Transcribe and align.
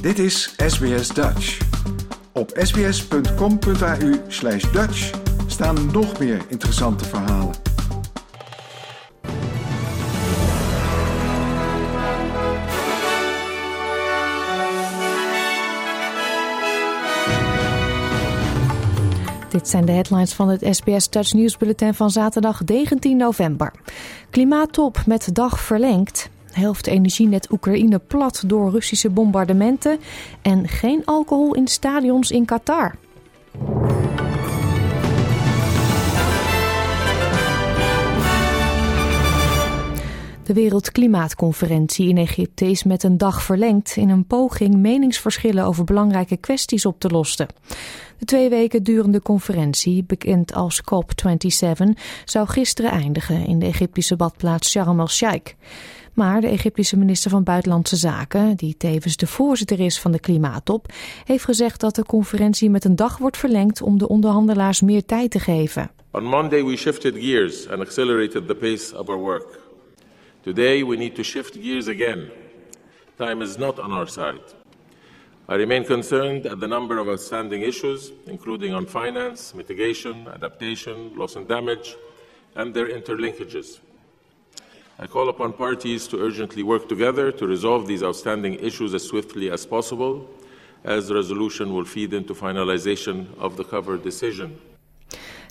Dit 0.00 0.18
is 0.18 0.54
SBS 0.66 1.08
Dutch. 1.08 1.58
Op 2.32 2.50
sbs.com.au 2.54 4.14
slash 4.28 4.72
Dutch 4.72 5.10
staan 5.46 5.90
nog 5.92 6.18
meer 6.18 6.44
interessante 6.48 7.04
verhalen. 7.04 7.54
Dit 19.48 19.68
zijn 19.68 19.84
de 19.84 19.92
headlines 19.92 20.32
van 20.32 20.48
het 20.48 20.66
SBS 20.70 21.10
Dutch 21.10 21.32
Nieuwsbulletin 21.32 21.94
van 21.94 22.10
zaterdag 22.10 22.64
19 22.64 23.16
november. 23.16 23.72
Klimaattop 24.30 25.06
met 25.06 25.34
dag 25.34 25.60
verlengd. 25.60 26.30
Helft 26.58 26.86
energienet 26.86 27.52
Oekraïne 27.52 27.98
plat 27.98 28.42
door 28.46 28.70
Russische 28.70 29.10
bombardementen. 29.10 29.98
En 30.42 30.68
geen 30.68 31.02
alcohol 31.04 31.54
in 31.54 31.68
stadions 31.68 32.30
in 32.30 32.44
Qatar. 32.44 32.94
De 40.48 40.54
Wereldklimaatconferentie 40.54 42.08
in 42.08 42.16
Egypte 42.16 42.64
is 42.64 42.84
met 42.84 43.02
een 43.02 43.18
dag 43.18 43.42
verlengd 43.42 43.96
in 43.96 44.08
een 44.08 44.26
poging 44.26 44.74
meningsverschillen 44.74 45.64
over 45.64 45.84
belangrijke 45.84 46.36
kwesties 46.36 46.86
op 46.86 47.00
te 47.00 47.08
lossen. 47.08 47.46
De 48.18 48.24
twee 48.24 48.48
weken 48.48 48.82
durende 48.82 49.22
conferentie, 49.22 50.04
bekend 50.04 50.54
als 50.54 50.80
COP27, 50.82 51.84
zou 52.24 52.46
gisteren 52.46 52.90
eindigen 52.90 53.46
in 53.46 53.58
de 53.58 53.66
Egyptische 53.66 54.16
badplaats 54.16 54.70
Sharm 54.70 55.00
el-Sheikh. 55.00 55.54
Maar 56.18 56.40
de 56.40 56.48
Egyptische 56.48 56.96
minister 56.96 57.30
van 57.30 57.42
Buitenlandse 57.42 57.96
Zaken, 57.96 58.56
die 58.56 58.76
tevens 58.76 59.16
de 59.16 59.26
voorzitter 59.26 59.80
is 59.80 60.00
van 60.00 60.12
de 60.12 60.20
klimaattop, 60.20 60.86
heeft 61.24 61.44
gezegd 61.44 61.80
dat 61.80 61.94
de 61.94 62.04
conferentie 62.04 62.70
met 62.70 62.84
een 62.84 62.96
dag 62.96 63.18
wordt 63.18 63.36
verlengd 63.36 63.82
om 63.82 63.98
de 63.98 64.08
onderhandelaars 64.08 64.80
meer 64.80 65.04
tijd 65.04 65.30
te 65.30 65.38
geven. 65.38 65.90
On 66.10 66.24
Monday 66.24 66.64
we 66.64 66.76
shifted 66.76 67.14
gears 67.18 67.68
and 67.68 67.80
accelerated 67.80 68.46
the 68.46 68.54
pace 68.54 68.98
of 68.98 69.08
our 69.08 69.18
work. 69.18 69.60
Today 70.40 70.86
we 70.86 70.96
need 70.96 71.14
to 71.14 71.22
shift 71.22 71.56
gears 71.60 71.88
again. 71.88 72.30
Time 73.16 73.42
is 73.42 73.56
not 73.56 73.78
on 73.78 73.92
our 73.92 74.08
side. 74.08 74.42
I 75.48 75.54
remain 75.54 75.84
concerned 75.84 76.46
at 76.46 76.60
the 76.60 76.66
number 76.66 76.98
of 76.98 77.06
outstanding 77.06 77.62
issues, 77.62 78.12
including 78.26 78.74
on 78.74 78.86
finance, 78.86 79.56
mitigation, 79.56 80.26
adaptation, 80.34 80.96
loss 81.16 81.36
and 81.36 81.48
damage, 81.48 81.96
and 82.54 82.74
their 82.74 82.88
interlinkages. 82.98 83.87
I 85.00 85.06
call 85.06 85.28
upon 85.28 85.52
parties 85.52 86.08
to 86.08 86.16
urgently 86.18 86.62
work 86.62 86.88
together 86.88 87.34
to 87.34 87.46
resolve 87.46 87.86
these 87.86 88.02
outstanding 88.02 88.58
issues 88.60 88.94
as 88.94 89.06
swiftly 89.06 89.50
as 89.50 89.66
possible, 89.66 90.26
as 90.84 91.06
the 91.06 91.14
resolution 91.14 91.72
will 91.72 91.84
feed 91.84 92.12
into 92.12 92.34
finalization 92.34 93.26
of 93.38 93.56
the 93.56 93.64
cover 93.64 94.02
decision. 94.02 94.58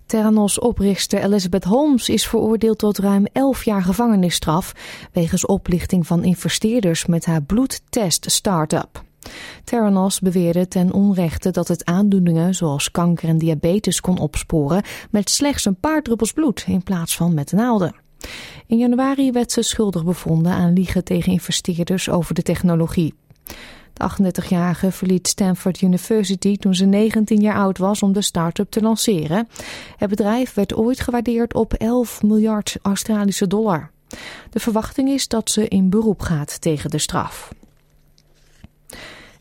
Theranos-oprichter 0.05 1.21
Elizabeth 1.23 1.63
Holmes 1.63 2.09
is 2.09 2.27
veroordeeld 2.27 2.77
tot 2.77 2.97
ruim 2.97 3.25
11 3.33 3.63
jaar 3.63 3.81
gevangenisstraf 3.81 4.73
wegens 5.13 5.45
oplichting 5.45 6.07
van 6.07 6.23
investeerders 6.23 7.05
met 7.05 7.25
haar 7.25 7.41
bloedtest-startup. 7.41 9.03
Theranos 9.63 10.19
beweerde 10.19 10.67
ten 10.67 10.91
onrechte 10.91 11.51
dat 11.51 11.67
het 11.67 11.85
aandoeningen 11.85 12.55
zoals 12.55 12.91
kanker 12.91 13.29
en 13.29 13.37
diabetes 13.37 14.01
kon 14.01 14.17
opsporen 14.17 14.83
met 15.11 15.29
slechts 15.29 15.65
een 15.65 15.79
paar 15.79 16.01
druppels 16.01 16.31
bloed 16.31 16.63
in 16.67 16.83
plaats 16.83 17.15
van 17.15 17.33
met 17.33 17.51
naalden. 17.51 18.06
In 18.67 18.77
januari 18.77 19.31
werd 19.31 19.51
ze 19.51 19.61
schuldig 19.61 20.03
bevonden 20.03 20.51
aan 20.51 20.73
liegen 20.73 21.03
tegen 21.03 21.31
investeerders 21.31 22.09
over 22.09 22.33
de 22.33 22.41
technologie. 22.41 23.13
De 23.93 24.31
38-jarige 24.33 24.91
verliet 24.91 25.27
Stanford 25.27 25.81
University 25.81 26.57
toen 26.57 26.75
ze 26.75 26.85
19 26.85 27.41
jaar 27.41 27.55
oud 27.55 27.77
was 27.77 28.03
om 28.03 28.13
de 28.13 28.21
start-up 28.21 28.71
te 28.71 28.81
lanceren. 28.81 29.47
Het 29.97 30.09
bedrijf 30.09 30.53
werd 30.53 30.75
ooit 30.75 30.99
gewaardeerd 30.99 31.53
op 31.53 31.73
11 31.73 32.23
miljard 32.23 32.77
Australische 32.81 33.47
dollar. 33.47 33.91
De 34.49 34.59
verwachting 34.59 35.09
is 35.09 35.27
dat 35.27 35.51
ze 35.51 35.67
in 35.67 35.89
beroep 35.89 36.21
gaat 36.21 36.61
tegen 36.61 36.89
de 36.89 36.97
straf. 36.97 37.53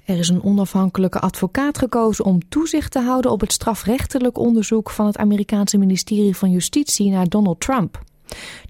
Er 0.04 0.18
is 0.18 0.28
een 0.28 0.44
onafhankelijke 0.44 1.20
advocaat 1.20 1.78
gekozen 1.78 2.24
om 2.24 2.48
toezicht 2.48 2.92
te 2.92 3.00
houden 3.00 3.30
op 3.30 3.40
het 3.40 3.52
strafrechtelijk 3.52 4.38
onderzoek 4.38 4.90
van 4.90 5.06
het 5.06 5.16
Amerikaanse 5.16 5.78
ministerie 5.78 6.36
van 6.36 6.50
Justitie 6.50 7.10
naar 7.10 7.28
Donald 7.28 7.60
Trump. 7.60 8.04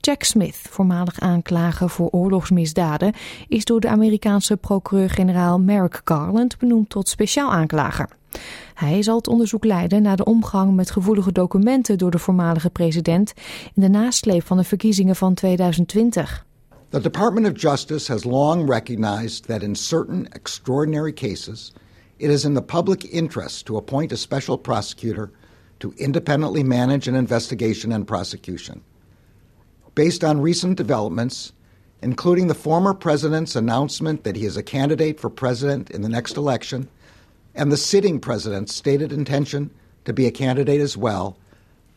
Jack 0.00 0.22
Smith, 0.22 0.56
voormalig 0.71 1.21
aanklager 1.21 1.91
voor 1.91 2.09
oorlogsmisdaden, 2.11 3.12
is 3.49 3.65
door 3.65 3.81
de 3.81 3.89
Amerikaanse 3.89 4.56
procureur-generaal 4.56 5.61
Merrick 5.61 6.00
Garland 6.05 6.59
benoemd 6.59 6.91
tot 6.91 7.09
speciaal 7.09 7.53
aanklager. 7.53 8.09
Hij 8.75 9.03
zal 9.03 9.16
het 9.16 9.28
onderzoek 9.28 9.65
leiden 9.65 10.03
naar 10.03 10.16
de 10.16 10.25
omgang 10.25 10.75
met 10.75 10.91
gevoelige 10.91 11.33
documenten 11.33 11.99
door 11.99 12.11
de 12.11 12.19
voormalige 12.19 12.71
president 12.71 13.33
in 13.75 13.83
de 13.83 13.89
nasleep 13.89 14.47
van 14.47 14.56
de 14.56 14.65
verkiezingen 14.65 15.16
van 15.16 15.34
2020. 15.34 16.45
The 16.89 17.00
Department 17.00 17.47
of 17.47 17.61
Justice 17.61 18.12
has 18.12 18.25
long 18.25 18.69
recognized 18.69 19.47
that 19.47 19.62
in 19.62 19.75
certain 19.75 20.28
extraordinary 20.28 21.12
cases, 21.12 21.72
it 22.16 22.31
is 22.31 22.45
in 22.45 22.55
the 22.55 22.62
public 22.62 23.03
interest 23.03 23.65
to 23.65 23.77
appoint 23.77 24.12
a 24.12 24.16
special 24.16 24.56
prosecutor 24.56 25.31
to 25.78 25.93
independently 25.95 26.62
manage 26.62 27.11
an 27.11 27.16
investigation 27.16 27.93
and 27.93 28.06
prosecution. 28.06 28.83
Based 29.97 30.23
on 30.23 30.43
recent 30.43 30.77
developments, 30.77 31.53
including 32.03 32.49
the 32.49 32.55
former 32.55 32.93
president's 32.95 33.57
announcement 33.57 34.25
that 34.25 34.37
he 34.37 34.45
is 34.45 34.57
a 34.57 34.62
candidate 34.62 35.19
for 35.19 35.31
president 35.31 35.91
in 35.91 36.03
the 36.03 36.09
next 36.09 36.37
election, 36.37 36.89
and 37.55 37.73
the 37.73 37.79
sitting 37.79 38.21
president's 38.21 38.75
stated 38.75 39.11
intention 39.11 39.71
to 40.05 40.12
be 40.12 40.27
a 40.27 40.31
candidate 40.31 40.83
as 40.83 40.99
well, 40.99 41.37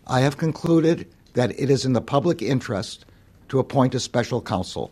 I 0.07 0.21
have 0.21 0.37
concluded 0.37 1.07
that 1.33 1.51
it 1.59 1.69
is 1.69 1.83
in 1.83 1.93
the 1.93 2.01
public 2.01 2.41
interest 2.41 3.05
to 3.49 3.59
appoint 3.59 3.93
a 3.95 3.99
special 3.99 4.41
counsel. 4.41 4.89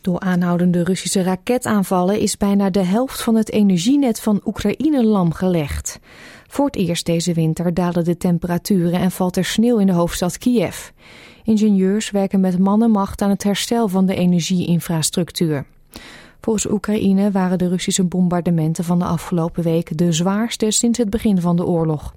Door 0.00 0.20
aanhoudende 0.20 0.84
Russische 0.84 1.22
raketaanvallen 1.22 2.18
is 2.18 2.36
bijna 2.36 2.70
de 2.70 2.84
helft 2.84 3.22
van 3.22 3.34
het 3.34 3.50
energienet 3.50 4.20
van 4.20 4.40
Oekraïne 4.44 5.04
lamgelegd. 5.04 5.98
Voor 6.48 6.66
het 6.66 6.76
eerst 6.76 7.06
deze 7.06 7.32
winter 7.32 7.74
dalen 7.74 8.04
de 8.04 8.16
temperaturen 8.16 9.00
en 9.00 9.10
valt 9.10 9.36
er 9.36 9.44
sneeuw 9.44 9.78
in 9.78 9.86
de 9.86 9.92
hoofdstad 9.92 10.38
Kiev. 10.38 10.88
Ingenieurs 11.44 12.10
werken 12.10 12.40
met 12.40 12.58
man 12.58 12.82
en 12.82 12.90
macht 12.90 13.22
aan 13.22 13.30
het 13.30 13.42
herstel 13.42 13.88
van 13.88 14.06
de 14.06 14.14
energieinfrastructuur. 14.14 15.64
Volgens 16.40 16.70
Oekraïne 16.70 17.30
waren 17.30 17.58
de 17.58 17.68
Russische 17.68 18.04
bombardementen 18.04 18.84
van 18.84 18.98
de 18.98 19.04
afgelopen 19.04 19.62
week 19.62 19.98
de 19.98 20.12
zwaarste 20.12 20.70
sinds 20.70 20.98
het 20.98 21.10
begin 21.10 21.40
van 21.40 21.56
de 21.56 21.66
oorlog. 21.66 22.14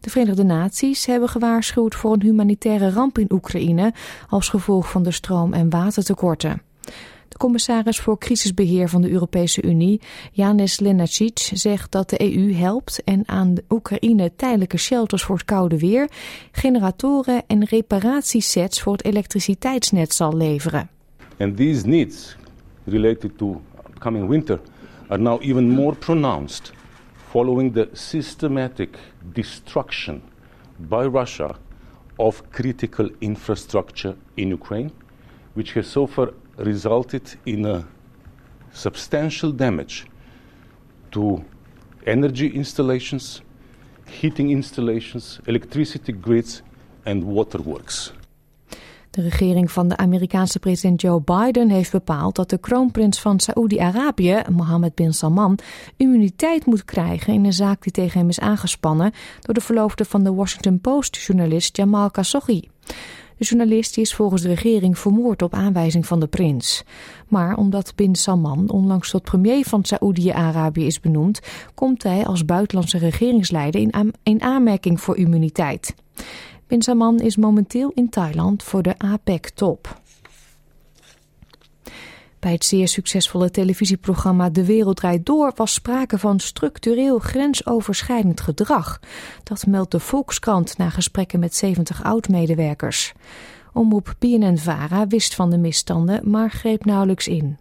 De 0.00 0.10
Verenigde 0.10 0.44
Naties 0.44 1.06
hebben 1.06 1.28
gewaarschuwd 1.28 1.94
voor 1.94 2.12
een 2.12 2.22
humanitaire 2.22 2.90
ramp 2.90 3.18
in 3.18 3.32
Oekraïne 3.32 3.92
als 4.28 4.48
gevolg 4.48 4.90
van 4.90 5.02
de 5.02 5.10
stroom- 5.10 5.52
en 5.52 5.70
watertekorten. 5.70 6.62
De 7.32 7.38
commissaris 7.38 8.00
voor 8.00 8.18
crisisbeheer 8.18 8.88
van 8.88 9.02
de 9.02 9.10
Europese 9.10 9.62
Unie, 9.62 10.00
Janis 10.32 10.80
Lenacic, 10.80 11.38
zegt 11.52 11.92
dat 11.92 12.10
de 12.10 12.36
EU 12.36 12.54
helpt 12.54 13.04
en 13.04 13.22
aan 13.26 13.54
de 13.54 13.64
Oekraïne 13.68 14.32
tijdelijke 14.36 14.76
shelters 14.76 15.22
voor 15.22 15.36
het 15.36 15.44
koude 15.44 15.78
weer, 15.78 16.10
generatoren 16.50 17.42
en 17.46 17.64
reparatiesets 17.64 18.82
voor 18.82 18.92
het 18.92 19.04
elektriciteitsnet 19.04 20.14
zal 20.14 20.36
leveren. 20.36 20.90
And 21.38 21.56
these 21.56 21.86
needs 21.86 22.36
related 22.84 23.38
to 23.38 23.60
coming 23.98 24.28
winter 24.28 24.60
are 25.08 25.22
now 25.22 25.42
even 25.42 25.68
more 25.68 25.96
pronounced 25.96 26.72
following 27.28 27.72
the 27.72 27.88
systematic 27.92 28.98
destruction 29.32 30.22
by 30.76 31.08
Russia 31.12 31.56
of 32.16 32.42
critical 32.50 33.10
infrastructure 33.18 34.14
in 34.34 34.50
Ukraine, 34.50 34.90
which 35.52 35.74
has 35.74 35.90
so 35.90 36.06
far 36.06 36.32
resulted 36.56 37.36
in 37.42 37.64
a 37.64 37.82
substantial 38.72 39.56
damage 39.56 40.04
to 41.08 41.44
energy 42.04 42.46
installations, 42.46 43.42
heating 44.04 44.50
installations, 44.50 45.38
electricity 45.44 46.14
grids 46.20 46.62
and 47.04 47.24
waterworks. 47.24 48.12
De 49.12 49.22
regering 49.22 49.70
van 49.70 49.88
de 49.88 49.96
Amerikaanse 49.96 50.58
president 50.58 51.00
Joe 51.00 51.20
Biden 51.20 51.68
heeft 51.68 51.92
bepaald 51.92 52.36
dat 52.36 52.50
de 52.50 52.58
kroonprins 52.58 53.20
van 53.20 53.40
Saoedi-Arabië, 53.40 54.42
Mohammed 54.50 54.94
bin 54.94 55.12
Salman, 55.12 55.58
immuniteit 55.96 56.66
moet 56.66 56.84
krijgen 56.84 57.32
in 57.32 57.44
een 57.44 57.52
zaak 57.52 57.82
die 57.82 57.92
tegen 57.92 58.18
hem 58.18 58.28
is 58.28 58.40
aangespannen 58.40 59.12
door 59.40 59.54
de 59.54 59.60
verloofde 59.60 60.04
van 60.04 60.24
de 60.24 60.32
Washington 60.32 60.80
Post-journalist 60.80 61.76
Jamal 61.76 62.10
Khashoggi. 62.10 62.68
De 63.42 63.48
journalist 63.48 63.98
is 63.98 64.14
volgens 64.14 64.42
de 64.42 64.48
regering 64.48 64.98
vermoord 64.98 65.42
op 65.42 65.54
aanwijzing 65.54 66.06
van 66.06 66.20
de 66.20 66.26
prins. 66.26 66.84
Maar 67.28 67.56
omdat 67.56 67.92
bin 67.94 68.14
Salman 68.14 68.70
onlangs 68.70 69.10
tot 69.10 69.22
premier 69.22 69.64
van 69.64 69.84
Saoedi-Arabië 69.84 70.86
is 70.86 71.00
benoemd, 71.00 71.40
komt 71.74 72.02
hij 72.02 72.24
als 72.24 72.44
buitenlandse 72.44 72.98
regeringsleider 72.98 73.80
in, 73.80 74.14
in 74.22 74.42
aanmerking 74.42 75.00
voor 75.00 75.16
immuniteit. 75.16 75.94
Bin 76.66 76.82
Salman 76.82 77.20
is 77.20 77.36
momenteel 77.36 77.90
in 77.94 78.08
Thailand 78.08 78.62
voor 78.62 78.82
de 78.82 78.98
APEC-top. 78.98 80.00
Bij 82.42 82.52
het 82.52 82.64
zeer 82.64 82.88
succesvolle 82.88 83.50
televisieprogramma 83.50 84.50
De 84.50 84.64
Wereld 84.64 84.96
Draait 84.96 85.26
Door 85.26 85.52
was 85.54 85.74
sprake 85.74 86.18
van 86.18 86.40
structureel 86.40 87.18
grensoverschrijdend 87.18 88.40
gedrag. 88.40 89.00
Dat 89.42 89.66
meldt 89.66 89.90
de 89.90 90.00
Volkskrant 90.00 90.78
na 90.78 90.90
gesprekken 90.90 91.40
met 91.40 91.54
70 91.54 92.04
oud-medewerkers. 92.04 93.12
Omroep 93.72 94.14
BNN-Vara 94.18 95.06
wist 95.06 95.34
van 95.34 95.50
de 95.50 95.58
misstanden, 95.58 96.30
maar 96.30 96.50
greep 96.50 96.84
nauwelijks 96.84 97.28
in. 97.28 97.58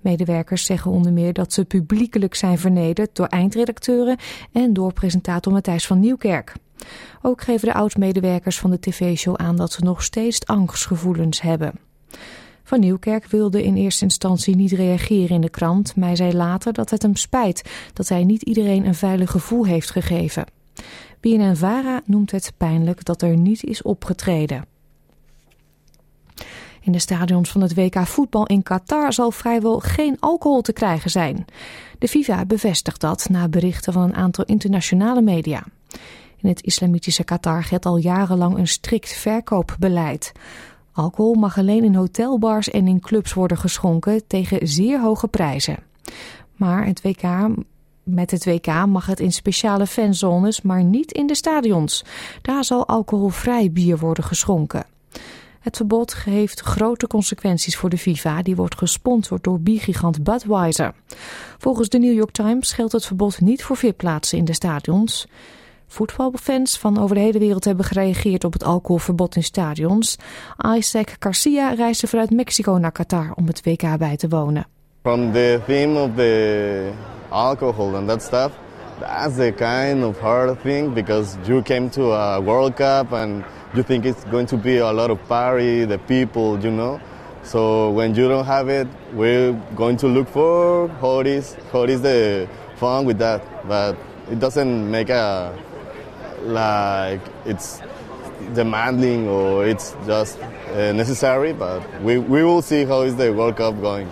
Medewerkers 0.00 0.64
zeggen 0.64 0.90
onder 0.90 1.12
meer 1.12 1.32
dat 1.32 1.52
ze 1.52 1.64
publiekelijk 1.64 2.34
zijn 2.34 2.58
vernederd 2.58 3.16
door 3.16 3.26
eindredacteuren 3.26 4.16
en 4.52 4.72
door 4.72 4.92
presentator 4.92 5.52
Matthijs 5.52 5.86
van 5.86 6.00
Nieuwkerk. 6.00 6.52
Ook 7.22 7.42
geven 7.42 7.68
de 7.68 7.74
oud-medewerkers 7.74 8.58
van 8.58 8.70
de 8.70 8.80
tv-show 8.80 9.36
aan 9.36 9.56
dat 9.56 9.72
ze 9.72 9.84
nog 9.84 10.02
steeds 10.02 10.46
angstgevoelens 10.46 11.40
hebben. 11.40 11.72
Van 12.64 12.80
Nieuwkerk 12.80 13.26
wilde 13.26 13.62
in 13.62 13.76
eerste 13.76 14.04
instantie 14.04 14.56
niet 14.56 14.72
reageren 14.72 15.34
in 15.34 15.40
de 15.40 15.50
krant, 15.50 15.96
maar 15.96 16.16
zei 16.16 16.32
later 16.32 16.72
dat 16.72 16.90
het 16.90 17.02
hem 17.02 17.16
spijt 17.16 17.70
dat 17.92 18.08
hij 18.08 18.24
niet 18.24 18.42
iedereen 18.42 18.86
een 18.86 18.94
veilig 18.94 19.30
gevoel 19.30 19.66
heeft 19.66 19.90
gegeven. 19.90 20.44
BNN-Vara 21.20 22.02
noemt 22.04 22.30
het 22.30 22.52
pijnlijk 22.56 23.04
dat 23.04 23.22
er 23.22 23.36
niet 23.36 23.64
is 23.64 23.82
opgetreden. 23.82 24.64
In 26.80 26.92
de 26.92 26.98
stadions 26.98 27.50
van 27.50 27.60
het 27.60 27.74
WK 27.74 28.06
voetbal 28.06 28.46
in 28.46 28.62
Qatar 28.62 29.12
zal 29.12 29.30
vrijwel 29.30 29.78
geen 29.78 30.16
alcohol 30.20 30.60
te 30.60 30.72
krijgen 30.72 31.10
zijn. 31.10 31.44
De 31.98 32.08
FIFA 32.08 32.44
bevestigt 32.44 33.00
dat 33.00 33.28
na 33.30 33.48
berichten 33.48 33.92
van 33.92 34.02
een 34.02 34.14
aantal 34.14 34.44
internationale 34.44 35.22
media. 35.22 35.64
In 36.36 36.48
het 36.48 36.62
islamitische 36.62 37.24
Qatar 37.24 37.64
geldt 37.64 37.86
al 37.86 37.96
jarenlang 37.96 38.58
een 38.58 38.68
strikt 38.68 39.12
verkoopbeleid. 39.12 40.32
Alcohol 40.92 41.34
mag 41.34 41.58
alleen 41.58 41.84
in 41.84 41.94
hotelbars 41.94 42.70
en 42.70 42.88
in 42.88 43.00
clubs 43.00 43.32
worden 43.32 43.56
geschonken 43.56 44.26
tegen 44.26 44.68
zeer 44.68 45.00
hoge 45.00 45.28
prijzen. 45.28 45.78
Maar 46.56 46.92
WK, 47.02 47.22
met 48.02 48.30
het 48.30 48.44
WK 48.44 48.86
mag 48.86 49.06
het 49.06 49.20
in 49.20 49.32
speciale 49.32 49.86
fanzones, 49.86 50.62
maar 50.62 50.84
niet 50.84 51.12
in 51.12 51.26
de 51.26 51.34
stadions. 51.34 52.04
Daar 52.42 52.64
zal 52.64 52.88
alcoholvrij 52.88 53.72
bier 53.72 53.98
worden 53.98 54.24
geschonken. 54.24 54.86
Het 55.60 55.76
verbod 55.76 56.14
heeft 56.14 56.60
grote 56.60 57.06
consequenties 57.06 57.76
voor 57.76 57.90
de 57.90 57.98
FIFA, 57.98 58.42
die 58.42 58.56
wordt 58.56 58.78
gesponsord 58.78 59.44
door 59.44 59.60
biergigant 59.60 60.24
Budweiser. 60.24 60.94
Volgens 61.58 61.88
de 61.88 61.98
New 61.98 62.14
York 62.14 62.30
Times 62.30 62.72
geldt 62.72 62.92
het 62.92 63.06
verbod 63.06 63.40
niet 63.40 63.64
voor 63.64 63.76
VIP-plaatsen 63.76 64.38
in 64.38 64.44
de 64.44 64.54
stadions. 64.54 65.26
Voetbalfans 65.92 66.78
van 66.78 66.98
over 66.98 67.14
de 67.14 67.20
hele 67.20 67.38
wereld 67.38 67.64
hebben 67.64 67.84
gereageerd 67.84 68.44
op 68.44 68.52
het 68.52 68.64
alcoholverbod 68.64 69.36
in 69.36 69.42
stadions. 69.42 70.18
Isaac 70.76 71.16
Garcia 71.18 71.72
reisde 71.72 72.06
vanuit 72.06 72.30
Mexico 72.30 72.78
naar 72.78 72.92
Qatar 72.92 73.32
om 73.34 73.46
het 73.46 73.64
WK 73.64 73.98
bij 73.98 74.16
te 74.16 74.28
wonen. 74.28 74.66
From 75.02 75.32
the 75.32 75.60
theme 75.66 76.00
of 76.00 76.10
the 76.16 76.90
alcohol 77.28 77.94
and 77.94 78.08
that 78.08 78.22
stuff, 78.22 78.50
that's 79.00 79.36
the 79.36 79.52
kind 79.56 80.04
of 80.04 80.20
hard 80.20 80.62
thing 80.62 80.94
because 80.94 81.36
you 81.46 81.62
came 81.62 81.88
to 81.88 82.12
a 82.12 82.42
World 82.42 82.74
Cup 82.74 83.12
and 83.12 83.44
you 83.72 83.84
think 83.84 84.04
it's 84.04 84.22
going 84.30 84.48
to 84.48 84.56
be 84.56 84.80
a 84.80 84.92
lot 84.92 85.10
of 85.10 85.18
party, 85.26 85.86
the 85.86 85.98
people, 86.06 86.58
you 86.64 86.70
know. 86.70 87.00
So 87.42 87.90
when 87.90 88.14
you 88.14 88.28
don't 88.28 88.46
have 88.46 88.80
it, 88.80 88.86
we're 89.12 89.52
going 89.74 89.96
to 89.96 90.06
look 90.06 90.28
for 90.28 90.90
it 91.20 91.26
is, 91.26 91.56
how 91.72 91.82
is 91.84 92.00
the 92.00 92.46
fun 92.76 93.06
with 93.06 93.18
that. 93.18 93.42
But 93.68 93.96
it 94.30 94.38
doesn't 94.38 94.90
make 94.90 95.10
a 95.10 95.52
like 96.46 97.20
it's 97.44 97.80
demanding 98.54 99.28
or 99.28 99.66
it's 99.66 99.94
just 100.06 100.38
uh, 100.74 100.92
necessary. 100.92 101.52
But 101.52 101.82
we, 102.02 102.18
we 102.18 102.42
will 102.42 102.62
see 102.62 102.84
how 102.84 103.02
is 103.02 103.16
the 103.16 103.32
World 103.32 103.56
Cup 103.56 103.80
going. 103.80 104.08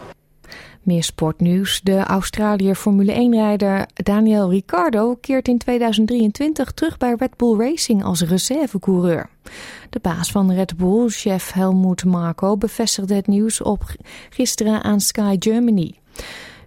Meer 0.82 1.02
sportnieuws. 1.02 1.80
De 1.82 1.96
Australiër 1.96 2.74
Formule 2.74 3.12
1-rijder 3.12 3.86
Daniel 3.94 4.50
Ricciardo 4.50 5.14
keert 5.14 5.48
in 5.48 5.58
2023 5.58 6.72
terug 6.72 6.96
bij 6.96 7.14
Red 7.18 7.36
Bull 7.36 7.58
Racing 7.58 8.04
als 8.04 8.22
reservecoureur. 8.22 9.28
De 9.90 9.98
baas 10.02 10.30
van 10.30 10.52
Red 10.52 10.76
Bull, 10.76 11.08
chef 11.08 11.52
Helmut 11.52 12.04
Marko, 12.04 12.56
bevestigde 12.56 13.14
het 13.14 13.26
nieuws 13.26 13.62
op 13.62 13.82
gisteren 14.30 14.82
aan 14.82 15.00
Sky 15.00 15.36
Germany. 15.38 15.94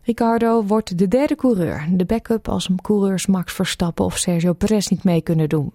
Ricardo 0.06 0.64
wordt 0.64 0.98
de 0.98 1.08
derde 1.08 1.36
coureur, 1.36 1.88
de 1.92 2.06
backup 2.06 2.48
als 2.48 2.70
coureurs 2.82 3.26
Max 3.26 3.54
Verstappen 3.54 4.06
of 4.06 4.18
Sergio 4.18 4.54
Perez 4.54 4.88
niet 4.88 5.04
mee 5.04 5.22
kunnen 5.22 5.50
doen. 5.50 5.72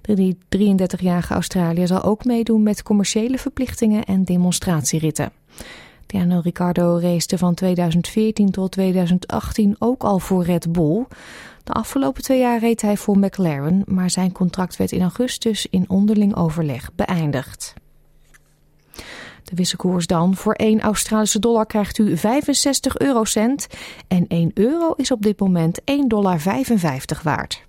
De 0.00 0.36
33-jarige 0.56 1.34
Australiër 1.34 1.86
zal 1.86 2.02
ook 2.02 2.24
meedoen 2.24 2.62
met 2.62 2.82
commerciële 2.82 3.38
verplichtingen 3.38 4.04
en 4.04 4.24
demonstratieritten. 4.24 5.32
Daniel 6.06 6.40
Ricciardo 6.40 6.98
race 6.98 7.38
van 7.38 7.54
2014 7.54 8.50
tot 8.50 8.70
2018 8.72 9.76
ook 9.78 10.02
al 10.02 10.18
voor 10.18 10.44
Red 10.44 10.72
Bull. 10.72 11.04
De 11.64 11.72
afgelopen 11.72 12.22
twee 12.22 12.40
jaar 12.40 12.58
reed 12.58 12.82
hij 12.82 12.96
voor 12.96 13.18
McLaren, 13.18 13.82
maar 13.86 14.10
zijn 14.10 14.32
contract 14.32 14.76
werd 14.76 14.92
in 14.92 15.02
augustus 15.02 15.66
in 15.66 15.84
onderling 15.88 16.36
overleg 16.36 16.90
beëindigd. 16.94 17.74
De 19.52 19.58
wisselkoers 19.58 20.06
dan. 20.06 20.34
Voor 20.34 20.52
1 20.52 20.80
Australische 20.80 21.38
dollar 21.38 21.66
krijgt 21.66 21.98
u 21.98 22.16
65 22.16 22.98
eurocent 22.98 23.66
en 24.08 24.24
1 24.28 24.50
euro 24.54 24.92
is 24.96 25.10
op 25.10 25.22
dit 25.22 25.40
moment 25.40 25.80
1,55 25.80 26.06
dollar 26.06 26.40
waard. 27.22 27.64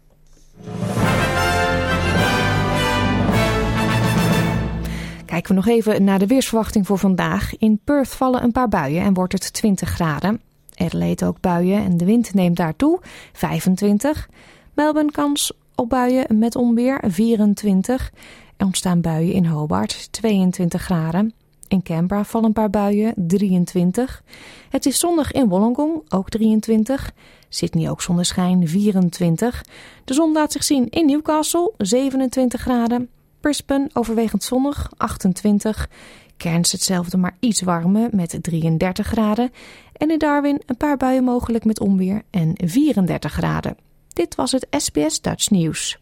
Kijken 5.25 5.49
we 5.49 5.53
nog 5.53 5.67
even 5.67 6.03
naar 6.03 6.19
de 6.19 6.27
weersverwachting 6.27 6.85
voor 6.85 6.97
vandaag. 6.97 7.57
In 7.57 7.79
Perth 7.83 8.15
vallen 8.15 8.43
een 8.43 8.51
paar 8.51 8.69
buien 8.69 9.03
en 9.03 9.13
wordt 9.13 9.33
het 9.33 9.53
20 9.53 9.89
graden. 9.89 10.41
Adelaide 10.75 11.25
ook 11.25 11.39
buien 11.39 11.83
en 11.83 11.97
de 11.97 12.05
wind 12.05 12.33
neemt 12.33 12.57
daartoe 12.57 12.99
25. 13.33 14.29
Melbourne 14.73 15.11
kans 15.11 15.51
op 15.75 15.89
buien 15.89 16.39
met 16.39 16.55
onweer 16.55 17.03
24. 17.07 18.11
Er 18.57 18.65
ontstaan 18.65 19.01
buien 19.01 19.33
in 19.33 19.45
Hobart 19.45 20.11
22 20.11 20.81
graden. 20.81 21.33
In 21.73 21.83
Canberra 21.83 22.23
vallen 22.23 22.47
een 22.47 22.53
paar 22.53 22.69
buien 22.69 23.13
23. 23.15 24.23
Het 24.69 24.85
is 24.85 24.99
zondag 24.99 25.31
in 25.31 25.47
Wollongong 25.47 26.01
ook 26.09 26.29
23. 26.29 27.11
Sydney 27.49 27.89
ook 27.89 28.01
zonneschijn 28.01 28.67
24. 28.67 29.65
De 30.03 30.13
zon 30.13 30.33
laat 30.33 30.51
zich 30.51 30.63
zien 30.63 30.89
in 30.89 31.05
Newcastle 31.05 31.73
27 31.77 32.61
graden. 32.61 33.09
Brisbane 33.39 33.89
overwegend 33.93 34.43
zonnig 34.43 34.91
28. 34.97 35.89
Cairns 36.37 36.71
hetzelfde 36.71 37.17
maar 37.17 37.37
iets 37.39 37.61
warmer 37.61 38.09
met 38.11 38.37
33 38.41 39.07
graden. 39.07 39.51
En 39.93 40.11
in 40.11 40.17
Darwin 40.17 40.61
een 40.65 40.77
paar 40.77 40.97
buien 40.97 41.23
mogelijk 41.23 41.65
met 41.65 41.79
onweer 41.79 42.21
en 42.29 42.53
34 42.65 43.31
graden. 43.31 43.77
Dit 44.07 44.35
was 44.35 44.51
het 44.51 44.67
SBS 44.69 45.21
Dutch 45.21 45.49
Nieuws. 45.49 46.01